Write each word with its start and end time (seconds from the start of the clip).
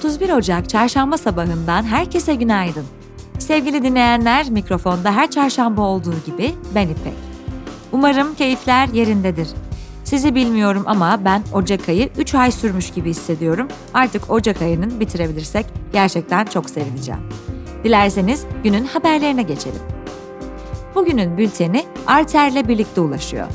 31 0.00 0.30
Ocak 0.30 0.68
çarşamba 0.68 1.18
sabahından 1.18 1.82
herkese 1.82 2.34
günaydın. 2.34 2.84
Sevgili 3.38 3.82
dinleyenler, 3.82 4.50
mikrofonda 4.50 5.16
her 5.16 5.30
çarşamba 5.30 5.82
olduğu 5.82 6.14
gibi 6.26 6.54
ben 6.74 6.88
İpek. 6.88 7.12
Umarım 7.92 8.34
keyifler 8.34 8.88
yerindedir. 8.88 9.48
Sizi 10.04 10.34
bilmiyorum 10.34 10.82
ama 10.86 11.24
ben 11.24 11.42
Ocak 11.54 11.88
ayı 11.88 12.10
3 12.18 12.34
ay 12.34 12.50
sürmüş 12.50 12.90
gibi 12.90 13.10
hissediyorum. 13.10 13.68
Artık 13.94 14.30
Ocak 14.30 14.62
ayının 14.62 15.00
bitirebilirsek 15.00 15.66
gerçekten 15.92 16.44
çok 16.44 16.70
sevineceğim. 16.70 17.20
Dilerseniz 17.84 18.44
günün 18.64 18.84
haberlerine 18.84 19.42
geçelim. 19.42 19.82
Bugünün 20.94 21.38
bülteni 21.38 21.84
Arter'le 22.06 22.68
birlikte 22.68 23.00
ulaşıyor 23.00 23.46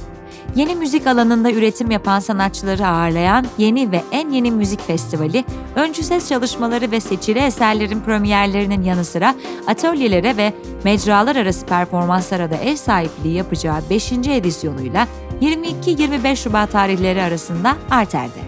yeni 0.56 0.76
müzik 0.76 1.08
alanında 1.08 1.52
üretim 1.52 1.92
yapan 1.92 2.20
sanatçıları 2.20 2.88
ağırlayan 2.88 3.46
yeni 3.58 3.92
ve 3.92 4.02
en 4.12 4.30
yeni 4.30 4.52
müzik 4.52 4.88
festivali, 4.88 5.46
öncü 5.76 6.04
ses 6.04 6.30
çalışmaları 6.30 6.92
ve 6.92 7.00
seçili 7.00 7.40
eserlerin 7.40 8.02
premierlerinin 8.02 8.84
yanı 8.84 9.06
sıra 9.06 9.36
atölyelere 9.68 10.38
ve 10.38 10.54
mecralar 10.84 11.36
arası 11.36 11.66
performanslara 11.66 12.52
da 12.52 12.56
ev 12.56 12.76
sahipliği 12.76 13.34
yapacağı 13.34 13.90
5. 13.90 14.12
edisyonuyla 14.12 15.08
22-25 15.42 16.36
Şubat 16.36 16.72
tarihleri 16.72 17.22
arasında 17.22 17.78
Arter'de. 17.90 18.40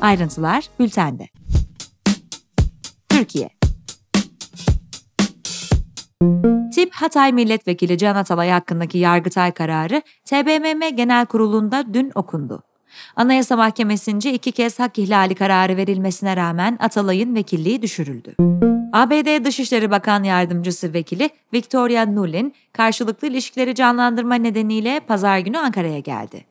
Ayrıntılar 0.00 0.64
bültende. 0.78 1.28
Türkiye 3.08 3.55
Tip 6.74 6.92
Hatay 6.94 7.32
Milletvekili 7.32 7.98
Can 7.98 8.16
Atalay 8.16 8.50
hakkındaki 8.50 8.98
Yargıtay 8.98 9.52
kararı 9.52 10.02
TBMM 10.24 10.96
Genel 10.96 11.26
Kurulu'nda 11.26 11.94
dün 11.94 12.12
okundu. 12.14 12.62
Anayasa 13.16 13.56
Mahkemesi'nce 13.56 14.32
iki 14.32 14.52
kez 14.52 14.78
hak 14.78 14.98
ihlali 14.98 15.34
kararı 15.34 15.76
verilmesine 15.76 16.36
rağmen 16.36 16.76
Atalay'ın 16.80 17.34
vekilliği 17.34 17.82
düşürüldü. 17.82 18.34
ABD 18.92 19.44
Dışişleri 19.44 19.90
Bakan 19.90 20.22
Yardımcısı 20.22 20.92
Vekili 20.92 21.30
Victoria 21.54 22.06
Nullin, 22.06 22.54
karşılıklı 22.72 23.28
ilişkileri 23.28 23.74
canlandırma 23.74 24.34
nedeniyle 24.34 25.00
pazar 25.00 25.38
günü 25.38 25.58
Ankara'ya 25.58 25.98
geldi. 25.98 26.46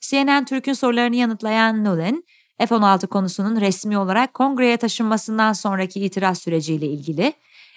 CNN 0.00 0.44
Türk'ün 0.44 0.72
sorularını 0.72 1.16
yanıtlayan 1.16 1.84
Nullin, 1.84 2.24
F-16 2.58 3.06
konusunun 3.06 3.60
resmi 3.60 3.98
olarak 3.98 4.34
kongreye 4.34 4.76
taşınmasından 4.76 5.52
sonraki 5.52 6.00
itiraz 6.00 6.38
süreciyle 6.38 6.86
ilgili 6.86 7.32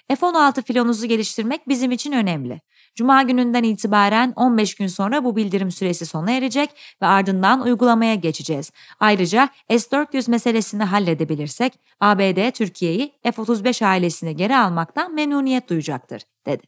F-16 0.08 0.62
filonuzu 0.62 1.06
geliştirmek 1.06 1.68
bizim 1.68 1.90
için 1.90 2.12
önemli. 2.12 2.60
Cuma 2.94 3.22
gününden 3.22 3.62
itibaren 3.62 4.32
15 4.36 4.74
gün 4.74 4.86
sonra 4.86 5.24
bu 5.24 5.36
bildirim 5.36 5.70
süresi 5.70 6.06
sona 6.06 6.30
erecek 6.30 6.70
ve 7.02 7.06
ardından 7.06 7.60
uygulamaya 7.60 8.14
geçeceğiz. 8.14 8.70
Ayrıca 9.00 9.48
S-400 9.68 10.30
meselesini 10.30 10.84
halledebilirsek 10.84 11.72
ABD 12.00 12.50
Türkiye'yi 12.50 13.12
F-35 13.22 13.86
ailesine 13.86 14.32
geri 14.32 14.56
almaktan 14.56 15.14
memnuniyet 15.14 15.68
duyacaktır, 15.68 16.22
dedi. 16.46 16.62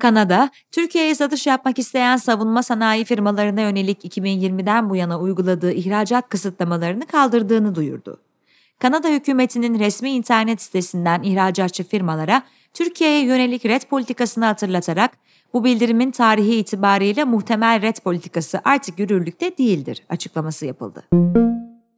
Kanada, 0.00 0.50
Türkiye'ye 0.72 1.14
satış 1.14 1.46
yapmak 1.46 1.78
isteyen 1.78 2.16
savunma 2.16 2.62
sanayi 2.62 3.04
firmalarına 3.04 3.60
yönelik 3.60 4.04
2020'den 4.04 4.90
bu 4.90 4.96
yana 4.96 5.20
uyguladığı 5.20 5.72
ihracat 5.72 6.28
kısıtlamalarını 6.28 7.06
kaldırdığını 7.06 7.74
duyurdu. 7.74 8.20
Kanada 8.78 9.08
hükümetinin 9.08 9.78
resmi 9.78 10.10
internet 10.10 10.62
sitesinden 10.62 11.22
ihracatçı 11.22 11.84
firmalara 11.84 12.42
Türkiye'ye 12.78 13.24
yönelik 13.24 13.66
red 13.66 13.82
politikasını 13.82 14.44
hatırlatarak 14.44 15.10
bu 15.54 15.64
bildirimin 15.64 16.10
tarihi 16.10 16.54
itibariyle 16.54 17.24
muhtemel 17.24 17.82
red 17.82 17.96
politikası 18.04 18.60
artık 18.64 18.98
yürürlükte 18.98 19.58
değildir 19.58 20.02
açıklaması 20.08 20.66
yapıldı. 20.66 21.04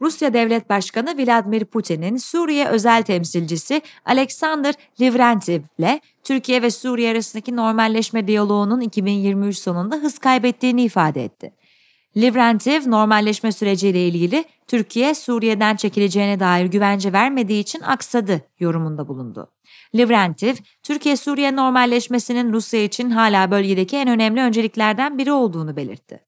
Rusya 0.01 0.35
Devlet 0.35 0.71
Başkanı 0.71 1.19
Vladimir 1.19 1.65
Putin'in 1.65 2.17
Suriye 2.17 2.69
özel 2.69 3.03
temsilcisi 3.03 3.83
Alexander 4.05 4.75
Livrentiv 5.01 5.63
ile 5.79 6.01
Türkiye 6.23 6.63
ve 6.63 6.71
Suriye 6.71 7.11
arasındaki 7.11 7.57
normalleşme 7.57 8.27
diyaloğunun 8.27 8.81
2023 8.81 9.59
sonunda 9.59 9.97
hız 9.97 10.19
kaybettiğini 10.19 10.83
ifade 10.83 11.25
etti. 11.25 11.53
Livrentiv 12.17 12.91
normalleşme 12.91 13.53
süreciyle 13.53 14.09
ilgili 14.09 14.45
Türkiye 14.67 15.15
Suriye'den 15.15 15.77
çekileceğine 15.77 16.41
dair 16.41 16.67
güvence 16.67 17.13
vermediği 17.13 17.61
için 17.61 17.81
aksadı 17.81 18.43
yorumunda 18.61 19.09
bulundu. 19.09 19.51
Livrentiv, 19.95 20.55
Türkiye-Suriye 20.83 21.57
normalleşmesinin 21.57 22.53
Rusya 22.53 22.85
için 22.85 23.11
hala 23.11 23.51
bölgedeki 23.51 23.97
en 23.97 24.09
önemli 24.09 24.41
önceliklerden 24.41 25.19
biri 25.19 25.33
olduğunu 25.33 25.77
belirtti. 25.77 26.25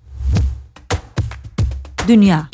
Dünya 2.09 2.49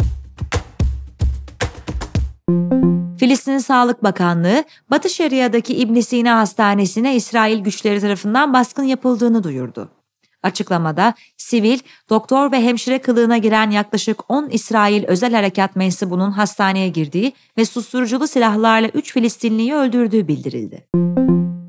Filistin 3.18 3.58
Sağlık 3.58 4.02
Bakanlığı, 4.02 4.64
Batı 4.90 5.10
Şeria'daki 5.10 5.74
İbn 5.74 6.00
Sina 6.00 6.38
Hastanesi'ne 6.38 7.16
İsrail 7.16 7.58
güçleri 7.58 8.00
tarafından 8.00 8.52
baskın 8.52 8.82
yapıldığını 8.82 9.44
duyurdu. 9.44 9.97
Açıklamada 10.43 11.15
sivil, 11.37 11.78
doktor 12.10 12.53
ve 12.53 12.62
hemşire 12.62 12.99
kılığına 12.99 13.38
giren 13.38 13.71
yaklaşık 13.71 14.31
10 14.31 14.49
İsrail 14.49 15.04
özel 15.04 15.34
harekat 15.34 15.76
mensubunun 15.76 16.31
hastaneye 16.31 16.88
girdiği 16.88 17.32
ve 17.59 17.65
susturuculu 17.65 18.26
silahlarla 18.26 18.88
3 18.88 19.12
Filistinliyi 19.12 19.75
öldürdüğü 19.75 20.28
bildirildi. 20.28 21.27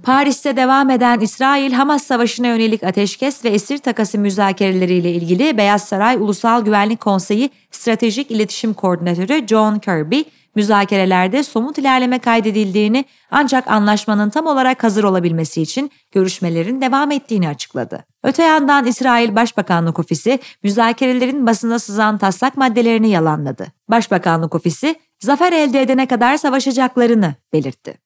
Paris'te 0.09 0.55
devam 0.55 0.89
eden 0.89 1.19
İsrail-Hamas 1.19 2.03
savaşına 2.03 2.47
yönelik 2.47 2.83
ateşkes 2.83 3.45
ve 3.45 3.49
esir 3.49 3.77
takası 3.77 4.17
müzakereleriyle 4.17 5.11
ilgili 5.11 5.57
Beyaz 5.57 5.83
Saray 5.83 6.15
Ulusal 6.15 6.65
Güvenlik 6.65 6.99
Konseyi 6.99 7.49
Stratejik 7.71 8.31
İletişim 8.31 8.73
Koordinatörü 8.73 9.47
John 9.47 9.79
Kirby, 9.79 10.21
müzakerelerde 10.55 11.43
somut 11.43 11.77
ilerleme 11.77 12.19
kaydedildiğini 12.19 13.05
ancak 13.31 13.67
anlaşmanın 13.67 14.29
tam 14.29 14.45
olarak 14.45 14.83
hazır 14.83 15.03
olabilmesi 15.03 15.61
için 15.61 15.91
görüşmelerin 16.11 16.81
devam 16.81 17.11
ettiğini 17.11 17.49
açıkladı. 17.49 18.05
Öte 18.23 18.43
yandan 18.43 18.85
İsrail 18.85 19.35
Başbakanlık 19.35 19.99
Ofisi 19.99 20.39
müzakerelerin 20.63 21.45
basına 21.45 21.79
sızan 21.79 22.17
taslak 22.17 22.57
maddelerini 22.57 23.09
yalanladı. 23.09 23.67
Başbakanlık 23.89 24.55
Ofisi 24.55 24.95
zafer 25.19 25.53
elde 25.53 25.81
edene 25.81 26.05
kadar 26.05 26.37
savaşacaklarını 26.37 27.35
belirtti. 27.53 27.97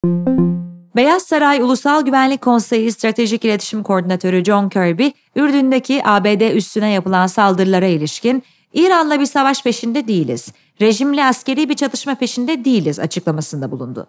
Beyaz 0.96 1.24
Saray 1.24 1.62
Ulusal 1.62 2.06
Güvenlik 2.06 2.42
Konseyi 2.42 2.92
Stratejik 2.92 3.46
İletişim 3.46 3.84
Koordinatörü 3.84 4.44
John 4.46 4.70
Kirby, 4.70 5.08
Ürdün'deki 5.36 6.02
ABD 6.06 6.56
üstüne 6.56 6.92
yapılan 6.92 7.28
saldırılara 7.28 7.86
ilişkin 7.86 8.44
İran'la 8.74 9.20
bir 9.20 9.26
savaş 9.26 9.64
peşinde 9.64 10.08
değiliz 10.08 10.54
rejimle 10.82 11.26
askeri 11.26 11.70
bir 11.70 11.74
çatışma 11.74 12.16
peşinde 12.16 12.66
değiliz 12.66 13.00
açıklamasında 13.00 13.72
bulundu. 13.72 14.08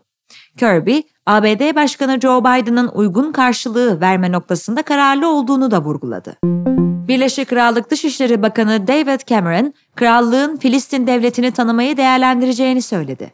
Kirby, 0.58 0.98
ABD 1.26 1.74
Başkanı 1.74 2.20
Joe 2.20 2.40
Biden'ın 2.40 2.88
uygun 2.88 3.32
karşılığı 3.32 4.00
verme 4.00 4.32
noktasında 4.32 4.82
kararlı 4.82 5.28
olduğunu 5.28 5.70
da 5.70 5.82
vurguladı. 5.82 6.36
Birleşik 7.08 7.48
Krallık 7.48 7.90
Dışişleri 7.90 8.42
Bakanı 8.42 8.86
David 8.86 9.20
Cameron, 9.26 9.74
krallığın 9.94 10.56
Filistin 10.56 11.06
devletini 11.06 11.50
tanımayı 11.50 11.96
değerlendireceğini 11.96 12.82
söyledi. 12.82 13.32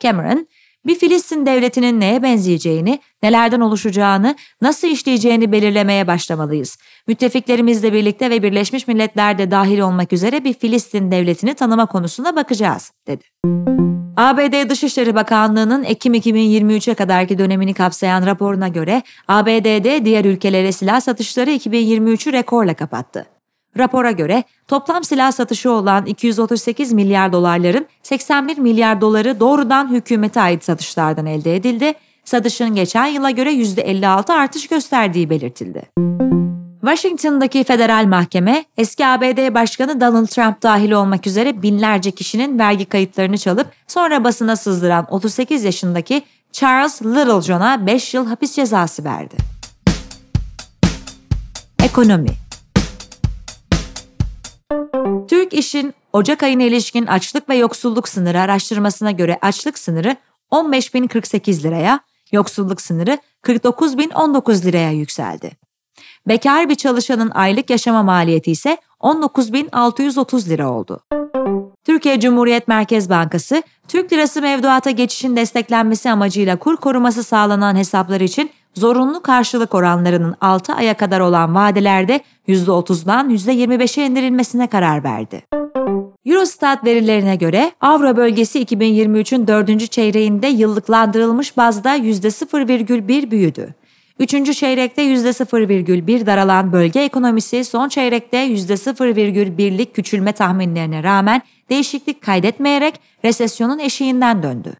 Cameron, 0.00 0.46
bir 0.86 0.94
Filistin 0.94 1.46
devletinin 1.46 2.00
neye 2.00 2.22
benzeyeceğini, 2.22 3.00
nelerden 3.22 3.60
oluşacağını, 3.60 4.36
nasıl 4.62 4.88
işleyeceğini 4.88 5.52
belirlemeye 5.52 6.06
başlamalıyız. 6.06 6.78
Müttefiklerimizle 7.06 7.92
birlikte 7.92 8.30
ve 8.30 8.42
Birleşmiş 8.42 8.88
Milletler 8.88 9.38
de 9.38 9.50
dahil 9.50 9.78
olmak 9.78 10.12
üzere 10.12 10.44
bir 10.44 10.54
Filistin 10.54 11.10
devletini 11.10 11.54
tanıma 11.54 11.86
konusuna 11.86 12.36
bakacağız, 12.36 12.92
dedi. 13.06 13.24
ABD 14.16 14.70
Dışişleri 14.70 15.14
Bakanlığı'nın 15.14 15.84
Ekim 15.84 16.14
2023'e 16.14 16.94
kadarki 16.94 17.38
dönemini 17.38 17.74
kapsayan 17.74 18.26
raporuna 18.26 18.68
göre 18.68 19.02
ABD'de 19.28 20.04
diğer 20.04 20.24
ülkelere 20.24 20.72
silah 20.72 21.00
satışları 21.00 21.50
2023'ü 21.50 22.32
rekorla 22.32 22.74
kapattı. 22.74 23.39
Rapora 23.78 24.10
göre 24.10 24.44
toplam 24.68 25.04
silah 25.04 25.32
satışı 25.32 25.70
olan 25.70 26.06
238 26.06 26.92
milyar 26.92 27.32
dolarların 27.32 27.86
81 28.02 28.58
milyar 28.58 29.00
doları 29.00 29.40
doğrudan 29.40 29.90
hükümete 29.90 30.40
ait 30.40 30.64
satışlardan 30.64 31.26
elde 31.26 31.56
edildi. 31.56 31.94
Satışın 32.24 32.74
geçen 32.74 33.06
yıla 33.06 33.30
göre 33.30 33.52
%56 33.52 34.32
artış 34.32 34.68
gösterdiği 34.68 35.30
belirtildi. 35.30 35.82
Washington'daki 36.80 37.64
federal 37.64 38.06
mahkeme, 38.06 38.64
eski 38.76 39.06
ABD 39.06 39.54
Başkanı 39.54 40.00
Donald 40.00 40.26
Trump 40.26 40.62
dahil 40.62 40.90
olmak 40.90 41.26
üzere 41.26 41.62
binlerce 41.62 42.10
kişinin 42.10 42.58
vergi 42.58 42.84
kayıtlarını 42.84 43.38
çalıp 43.38 43.66
sonra 43.86 44.24
basına 44.24 44.56
sızdıran 44.56 45.06
38 45.10 45.64
yaşındaki 45.64 46.22
Charles 46.52 47.02
Littlejohn'a 47.02 47.86
5 47.86 48.14
yıl 48.14 48.26
hapis 48.26 48.54
cezası 48.54 49.04
verdi. 49.04 49.36
Ekonomi 51.84 52.39
Türk 55.28 55.54
İş'in 55.54 55.94
Ocak 56.12 56.42
ayına 56.42 56.62
ilişkin 56.62 57.06
açlık 57.06 57.48
ve 57.48 57.56
yoksulluk 57.56 58.08
sınırı 58.08 58.40
araştırmasına 58.40 59.10
göre 59.10 59.38
açlık 59.42 59.78
sınırı 59.78 60.16
15.048 60.52 61.62
liraya, 61.62 62.00
yoksulluk 62.32 62.80
sınırı 62.80 63.18
49.019 63.42 64.64
liraya 64.64 64.90
yükseldi. 64.90 65.50
Bekar 66.28 66.68
bir 66.68 66.74
çalışanın 66.74 67.30
aylık 67.30 67.70
yaşama 67.70 68.02
maliyeti 68.02 68.50
ise 68.50 68.78
19.630 69.00 70.48
lira 70.48 70.70
oldu. 70.70 71.00
Türkiye 71.84 72.20
Cumhuriyet 72.20 72.68
Merkez 72.68 73.10
Bankası, 73.10 73.62
Türk 73.88 74.12
lirası 74.12 74.42
mevduata 74.42 74.90
geçişin 74.90 75.36
desteklenmesi 75.36 76.10
amacıyla 76.10 76.56
kur 76.56 76.76
koruması 76.76 77.24
sağlanan 77.24 77.76
hesaplar 77.76 78.20
için 78.20 78.50
zorunlu 78.80 79.20
karşılık 79.22 79.74
oranlarının 79.74 80.34
6 80.40 80.72
aya 80.72 80.94
kadar 80.94 81.20
olan 81.20 81.54
vadelerde 81.54 82.20
%30'dan 82.48 83.30
%25'e 83.30 84.06
indirilmesine 84.06 84.66
karar 84.66 85.04
verdi. 85.04 85.42
Eurostat 86.26 86.84
verilerine 86.84 87.36
göre 87.36 87.72
Avro 87.80 88.16
bölgesi 88.16 88.64
2023'ün 88.64 89.46
4. 89.46 89.90
çeyreğinde 89.90 90.46
yıllıklandırılmış 90.46 91.56
bazda 91.56 91.96
%0,1 91.96 93.30
büyüdü. 93.30 93.74
Üçüncü 94.18 94.54
çeyrekte 94.54 95.02
%0,1 95.02 96.26
daralan 96.26 96.72
bölge 96.72 97.00
ekonomisi 97.00 97.64
son 97.64 97.88
çeyrekte 97.88 98.46
%0,1'lik 98.46 99.94
küçülme 99.94 100.32
tahminlerine 100.32 101.02
rağmen 101.02 101.42
değişiklik 101.70 102.22
kaydetmeyerek 102.22 102.94
resesyonun 103.24 103.78
eşiğinden 103.78 104.42
döndü. 104.42 104.76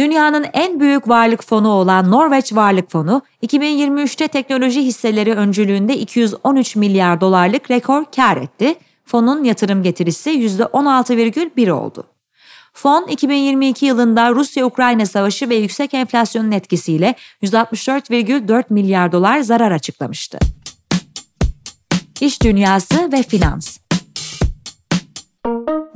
Dünyanın 0.00 0.46
en 0.52 0.80
büyük 0.80 1.08
varlık 1.08 1.42
fonu 1.44 1.68
olan 1.68 2.10
Norveç 2.10 2.52
Varlık 2.52 2.90
Fonu, 2.90 3.22
2023'te 3.42 4.28
teknoloji 4.28 4.82
hisseleri 4.82 5.34
öncülüğünde 5.34 5.96
213 5.96 6.76
milyar 6.76 7.20
dolarlık 7.20 7.70
rekor 7.70 8.04
kar 8.16 8.36
etti. 8.36 8.74
Fonun 9.04 9.44
yatırım 9.44 9.82
getirisi 9.82 10.30
%16,1 10.30 11.70
oldu. 11.70 12.06
Fon 12.72 13.06
2022 13.06 13.86
yılında 13.86 14.30
Rusya-Ukrayna 14.30 15.06
savaşı 15.06 15.48
ve 15.48 15.54
yüksek 15.54 15.94
enflasyonun 15.94 16.52
etkisiyle 16.52 17.14
164,4 17.42 18.64
milyar 18.70 19.12
dolar 19.12 19.40
zarar 19.40 19.72
açıklamıştı. 19.72 20.38
İş 22.20 22.42
dünyası 22.42 23.12
ve 23.12 23.22
finans 23.22 23.79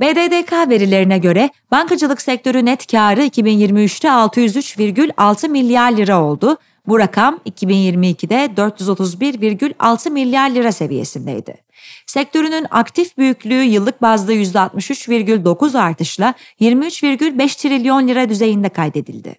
BDDK 0.01 0.69
verilerine 0.69 1.17
göre 1.17 1.49
bankacılık 1.71 2.21
sektörü 2.21 2.65
net 2.65 2.91
karı 2.91 3.21
2023'te 3.21 4.07
603,6 4.07 5.49
milyar 5.49 5.91
lira 5.91 6.23
oldu. 6.23 6.57
Bu 6.87 6.99
rakam 6.99 7.39
2022'de 7.49 8.49
431,6 8.57 10.09
milyar 10.09 10.49
lira 10.49 10.71
seviyesindeydi. 10.71 11.57
Sektörünün 12.05 12.65
aktif 12.71 13.17
büyüklüğü 13.17 13.63
yıllık 13.63 14.01
bazda 14.01 14.33
%63,9 14.33 15.79
artışla 15.79 16.33
23,5 16.61 17.61
trilyon 17.61 18.07
lira 18.07 18.29
düzeyinde 18.29 18.69
kaydedildi. 18.69 19.35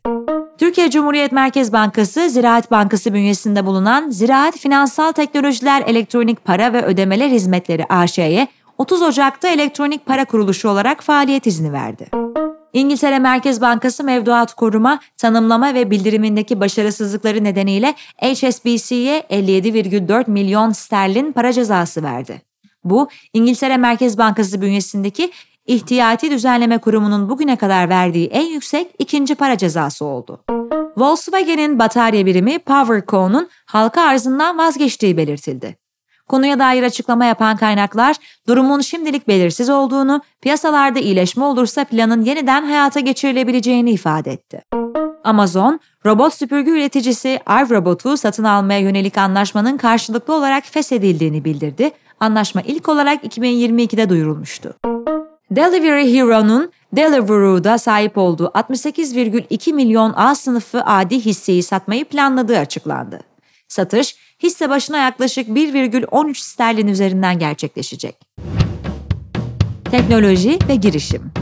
Türkiye 0.58 0.90
Cumhuriyet 0.90 1.32
Merkez 1.32 1.72
Bankası, 1.72 2.28
Ziraat 2.28 2.70
Bankası 2.70 3.14
bünyesinde 3.14 3.66
bulunan 3.66 4.10
Ziraat 4.10 4.58
Finansal 4.58 5.12
Teknolojiler 5.12 5.82
Elektronik 5.86 6.44
Para 6.44 6.72
ve 6.72 6.82
Ödemeler 6.82 7.28
Hizmetleri 7.28 7.84
AŞ'ye 7.88 8.48
30 8.78 9.02
Ocak'ta 9.02 9.48
elektronik 9.48 10.06
para 10.06 10.24
kuruluşu 10.24 10.68
olarak 10.68 11.02
faaliyet 11.02 11.46
izni 11.46 11.72
verdi. 11.72 12.10
İngiltere 12.72 13.18
Merkez 13.18 13.60
Bankası 13.60 14.04
mevduat 14.04 14.54
koruma, 14.54 15.00
tanımlama 15.16 15.74
ve 15.74 15.90
bildirimindeki 15.90 16.60
başarısızlıkları 16.60 17.44
nedeniyle 17.44 17.94
HSBC'ye 18.22 19.20
57,4 19.20 20.30
milyon 20.30 20.72
sterlin 20.72 21.32
para 21.32 21.52
cezası 21.52 22.02
verdi. 22.02 22.42
Bu, 22.84 23.08
İngiltere 23.32 23.76
Merkez 23.76 24.18
Bankası 24.18 24.62
bünyesindeki 24.62 25.32
İhtiyati 25.66 26.30
Düzenleme 26.30 26.78
Kurumu'nun 26.78 27.30
bugüne 27.30 27.56
kadar 27.56 27.88
verdiği 27.88 28.26
en 28.26 28.46
yüksek 28.46 28.88
ikinci 28.98 29.34
para 29.34 29.58
cezası 29.58 30.04
oldu. 30.04 30.40
Volkswagen'in 30.96 31.78
batarya 31.78 32.26
birimi 32.26 32.58
PowerCo'nun 32.58 33.48
halka 33.66 34.02
arzından 34.02 34.58
vazgeçtiği 34.58 35.16
belirtildi. 35.16 35.85
Konuya 36.28 36.58
dair 36.58 36.82
açıklama 36.82 37.24
yapan 37.24 37.56
kaynaklar 37.56 38.16
durumun 38.48 38.80
şimdilik 38.80 39.28
belirsiz 39.28 39.70
olduğunu, 39.70 40.20
piyasalarda 40.40 40.98
iyileşme 40.98 41.44
olursa 41.44 41.84
planın 41.84 42.22
yeniden 42.22 42.64
hayata 42.64 43.00
geçirilebileceğini 43.00 43.90
ifade 43.90 44.32
etti. 44.32 44.62
Amazon, 45.24 45.80
robot 46.06 46.34
süpürge 46.34 46.70
üreticisi 46.70 47.40
iRobot'u 47.48 48.16
satın 48.16 48.44
almaya 48.44 48.80
yönelik 48.80 49.18
anlaşmanın 49.18 49.76
karşılıklı 49.76 50.34
olarak 50.34 50.64
feshedildiğini 50.64 51.44
bildirdi. 51.44 51.90
Anlaşma 52.20 52.60
ilk 52.60 52.88
olarak 52.88 53.24
2022'de 53.24 54.08
duyurulmuştu. 54.08 54.74
Delivery 55.50 56.14
Hero'nun 56.14 56.72
Deliveroo'da 56.92 57.78
sahip 57.78 58.18
olduğu 58.18 58.46
68,2 58.46 59.72
milyon 59.72 60.12
A 60.16 60.34
sınıfı 60.34 60.82
adi 60.84 61.20
hisseyi 61.24 61.62
satmayı 61.62 62.04
planladığı 62.04 62.58
açıklandı. 62.58 63.20
Satış, 63.68 64.16
hisse 64.42 64.70
başına 64.70 64.98
yaklaşık 64.98 65.48
1,13 65.48 66.34
sterlin 66.34 66.86
üzerinden 66.88 67.38
gerçekleşecek. 67.38 68.16
Teknoloji 69.90 70.58
ve 70.68 70.74
girişim 70.76 71.32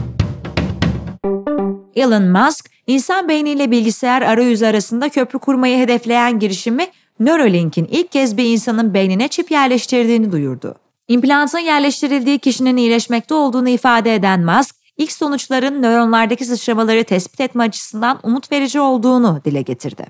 Elon 1.95 2.23
Musk, 2.23 2.69
insan 2.87 3.29
beyniyle 3.29 3.71
bilgisayar 3.71 4.21
arayüzü 4.21 4.65
arasında 4.65 5.09
köprü 5.09 5.39
kurmayı 5.39 5.77
hedefleyen 5.77 6.39
girişimi 6.39 6.87
Neuralink'in 7.19 7.85
ilk 7.85 8.11
kez 8.11 8.37
bir 8.37 8.45
insanın 8.45 8.93
beynine 8.93 9.27
çip 9.27 9.51
yerleştirdiğini 9.51 10.31
duyurdu. 10.31 10.75
İmplantın 11.07 11.59
yerleştirildiği 11.59 12.39
kişinin 12.39 12.77
iyileşmekte 12.77 13.33
olduğunu 13.33 13.69
ifade 13.69 14.15
eden 14.15 14.45
Musk, 14.45 14.75
ilk 14.97 15.11
sonuçların 15.11 15.81
nöronlardaki 15.81 16.45
sıçramaları 16.45 17.03
tespit 17.03 17.41
etme 17.41 17.63
açısından 17.63 18.19
umut 18.23 18.51
verici 18.51 18.79
olduğunu 18.79 19.41
dile 19.45 19.61
getirdi. 19.61 20.05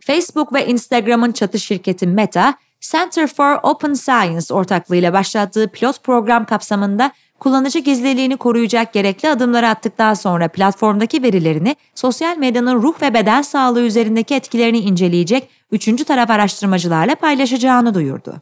Facebook 0.00 0.52
ve 0.52 0.66
Instagram'ın 0.66 1.32
çatı 1.32 1.58
şirketi 1.58 2.06
Meta, 2.06 2.54
Center 2.80 3.26
for 3.26 3.58
Open 3.62 3.94
Science 3.94 4.54
ortaklığıyla 4.54 5.12
başlattığı 5.12 5.68
pilot 5.68 6.02
program 6.02 6.44
kapsamında 6.44 7.12
kullanıcı 7.40 7.78
gizliliğini 7.78 8.36
koruyacak 8.36 8.92
gerekli 8.92 9.30
adımları 9.30 9.68
attıktan 9.68 10.14
sonra 10.14 10.48
platformdaki 10.48 11.22
verilerini 11.22 11.76
sosyal 11.94 12.36
medyanın 12.36 12.82
ruh 12.82 13.02
ve 13.02 13.14
beden 13.14 13.42
sağlığı 13.42 13.82
üzerindeki 13.82 14.34
etkilerini 14.34 14.78
inceleyecek 14.78 15.48
üçüncü 15.72 16.04
taraf 16.04 16.30
araştırmacılarla 16.30 17.14
paylaşacağını 17.14 17.94
duyurdu. 17.94 18.34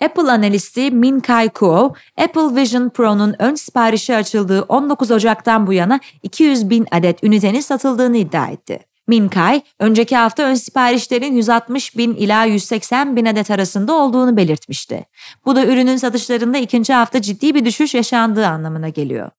Apple 0.00 0.32
analisti 0.32 0.90
Min 0.90 1.20
Kai 1.20 1.48
Kuo, 1.48 1.94
Apple 2.18 2.62
Vision 2.62 2.88
Pro'nun 2.88 3.34
ön 3.38 3.54
siparişi 3.54 4.16
açıldığı 4.16 4.62
19 4.62 5.10
Ocak'tan 5.10 5.66
bu 5.66 5.72
yana 5.72 6.00
200 6.22 6.70
bin 6.70 6.86
adet 6.92 7.24
ünitenin 7.24 7.60
satıldığını 7.60 8.16
iddia 8.16 8.46
etti. 8.46 8.89
Minkay, 9.10 9.60
önceki 9.78 10.16
hafta 10.16 10.42
ön 10.42 10.54
siparişlerin 10.54 11.32
160 11.32 11.96
bin 11.96 12.14
ila 12.14 12.44
180 12.44 13.16
bin 13.16 13.26
adet 13.26 13.50
arasında 13.50 13.92
olduğunu 13.92 14.36
belirtmişti. 14.36 15.04
Bu 15.46 15.56
da 15.56 15.66
ürünün 15.66 15.96
satışlarında 15.96 16.58
ikinci 16.58 16.92
hafta 16.92 17.22
ciddi 17.22 17.54
bir 17.54 17.64
düşüş 17.64 17.94
yaşandığı 17.94 18.46
anlamına 18.46 18.88
geliyor. 18.88 19.30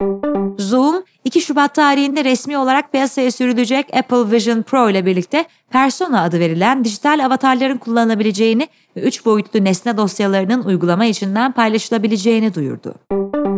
Zoom, 0.59 1.03
2 1.25 1.41
Şubat 1.41 1.75
tarihinde 1.75 2.23
resmi 2.23 2.57
olarak 2.57 2.91
piyasaya 2.91 3.31
sürülecek 3.31 3.95
Apple 3.95 4.31
Vision 4.31 4.61
Pro 4.61 4.89
ile 4.89 5.05
birlikte 5.05 5.45
Persona 5.69 6.23
adı 6.23 6.39
verilen 6.39 6.83
dijital 6.83 7.25
avatarların 7.25 7.77
kullanılabileceğini 7.77 8.67
ve 8.95 9.01
3 9.01 9.25
boyutlu 9.25 9.63
nesne 9.63 9.97
dosyalarının 9.97 10.63
uygulama 10.63 11.05
içinden 11.05 11.51
paylaşılabileceğini 11.51 12.53
duyurdu. 12.53 12.95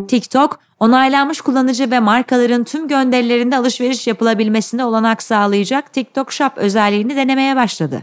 TikTok, 0.08 0.60
onaylanmış 0.80 1.42
kullanıcı 1.42 1.92
ve 1.92 2.00
markaların 2.00 2.64
tüm 2.64 2.88
gönderilerinde 2.88 3.58
alışveriş 3.58 4.08
yapılabilmesine 4.08 4.86
olanak 4.86 5.24
sağlayacak 5.24 5.94
TikTok 5.94 6.32
Shop 6.32 6.58
özelliğini 6.58 7.16
denemeye 7.16 7.56
başladı. 7.56 8.02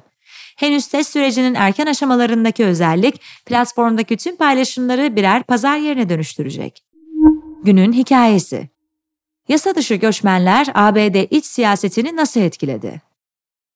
Henüz 0.57 0.87
test 0.87 1.12
sürecinin 1.12 1.55
erken 1.55 1.87
aşamalarındaki 1.87 2.64
özellik, 2.64 3.21
platformdaki 3.47 4.17
tüm 4.17 4.37
paylaşımları 4.37 5.17
birer 5.17 5.43
pazar 5.43 5.76
yerine 5.76 6.09
dönüştürecek. 6.09 6.85
Günün 7.64 7.93
hikayesi 7.93 8.69
Yasa 9.50 9.75
dışı 9.75 9.95
göçmenler 9.95 10.66
ABD 10.75 11.26
iç 11.30 11.47
siyasetini 11.47 12.16
nasıl 12.16 12.40
etkiledi? 12.40 13.00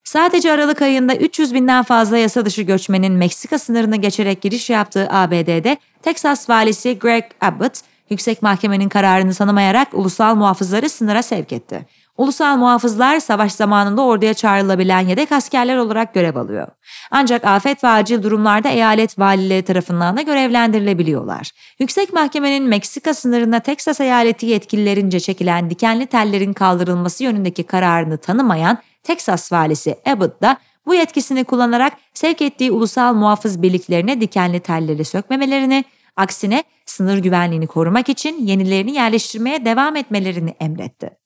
Sadece 0.04 0.52
Aralık 0.52 0.82
ayında 0.82 1.16
300 1.16 1.54
binden 1.54 1.82
fazla 1.82 2.18
yasa 2.18 2.46
dışı 2.46 2.62
göçmenin 2.62 3.12
Meksika 3.12 3.58
sınırını 3.58 3.96
geçerek 3.96 4.42
giriş 4.42 4.70
yaptığı 4.70 5.08
ABD'de 5.10 5.76
Texas 6.02 6.50
valisi 6.50 6.98
Greg 6.98 7.24
Abbott, 7.40 7.80
yüksek 8.10 8.42
mahkemenin 8.42 8.88
kararını 8.88 9.34
tanımayarak 9.34 9.88
ulusal 9.94 10.34
muhafızları 10.34 10.88
sınıra 10.88 11.22
sevk 11.22 11.52
etti. 11.52 11.86
Ulusal 12.18 12.56
muhafızlar 12.56 13.20
savaş 13.20 13.52
zamanında 13.52 14.02
orduya 14.02 14.34
çağrılabilen 14.34 15.00
yedek 15.00 15.32
askerler 15.32 15.76
olarak 15.76 16.14
görev 16.14 16.36
alıyor. 16.36 16.68
Ancak 17.10 17.44
afet 17.44 17.84
ve 17.84 17.88
acil 17.88 18.22
durumlarda 18.22 18.68
eyalet 18.68 19.18
valileri 19.18 19.62
tarafından 19.62 20.16
da 20.16 20.22
görevlendirilebiliyorlar. 20.22 21.50
Yüksek 21.78 22.12
Mahkemenin 22.12 22.64
Meksika 22.64 23.14
sınırına 23.14 23.60
Teksas 23.60 24.00
eyaleti 24.00 24.46
yetkililerince 24.46 25.20
çekilen 25.20 25.70
dikenli 25.70 26.06
tellerin 26.06 26.52
kaldırılması 26.52 27.24
yönündeki 27.24 27.62
kararını 27.62 28.18
tanımayan 28.18 28.78
Teksas 29.02 29.52
valisi 29.52 29.96
Abbott 30.06 30.42
da 30.42 30.56
bu 30.86 30.94
yetkisini 30.94 31.44
kullanarak 31.44 31.92
sevk 32.14 32.42
ettiği 32.42 32.70
ulusal 32.70 33.14
muhafız 33.14 33.62
birliklerine 33.62 34.20
dikenli 34.20 34.60
telleri 34.60 35.04
sökmemelerini, 35.04 35.84
aksine 36.16 36.64
sınır 36.86 37.18
güvenliğini 37.18 37.66
korumak 37.66 38.08
için 38.08 38.46
yenilerini 38.46 38.92
yerleştirmeye 38.92 39.64
devam 39.64 39.96
etmelerini 39.96 40.54
emretti. 40.60 41.23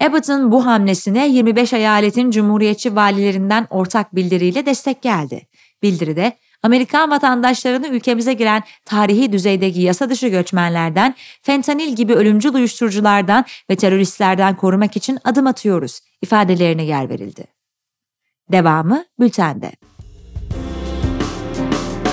Abbott'ın 0.00 0.52
bu 0.52 0.66
hamlesine 0.66 1.28
25 1.28 1.72
eyaletin 1.72 2.30
cumhuriyetçi 2.30 2.96
valilerinden 2.96 3.66
ortak 3.70 4.14
bildiriyle 4.14 4.66
destek 4.66 5.02
geldi. 5.02 5.46
Bildiride 5.82 6.36
Amerikan 6.62 7.10
vatandaşlarını 7.10 7.86
ülkemize 7.86 8.32
giren 8.32 8.62
tarihi 8.84 9.32
düzeydeki 9.32 9.80
yasa 9.80 10.10
dışı 10.10 10.28
göçmenlerden, 10.28 11.14
fentanil 11.42 11.96
gibi 11.96 12.14
ölümcül 12.14 12.54
uyuşturuculardan 12.54 13.44
ve 13.70 13.76
teröristlerden 13.76 14.56
korumak 14.56 14.96
için 14.96 15.18
adım 15.24 15.46
atıyoruz 15.46 16.00
ifadelerine 16.22 16.84
yer 16.84 17.08
verildi. 17.08 17.44
Devamı 18.52 19.04
bültende. 19.20 19.72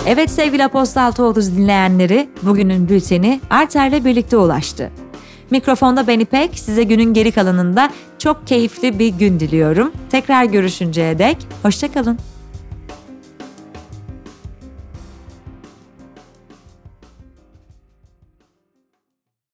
Evet 0.06 0.32
sevgili 0.32 0.64
Aposta 0.66 1.02
630 1.02 1.58
dinleyenleri, 1.58 2.30
bugünün 2.42 2.90
bülteni 2.90 3.42
Arter'le 3.50 4.06
birlikte 4.06 4.38
ulaştı. 4.38 4.92
Mikrofonda 5.52 6.08
ben 6.08 6.20
İpek, 6.20 6.60
size 6.60 6.84
günün 6.84 7.14
geri 7.14 7.32
kalanında 7.32 7.92
çok 8.20 8.48
keyifli 8.48 9.00
bir 9.00 9.08
gün 9.08 9.40
diliyorum. 9.40 9.92
Tekrar 10.10 10.44
görüşünceye 10.44 11.20
dek, 11.20 11.38
hoşçakalın. 11.64 12.31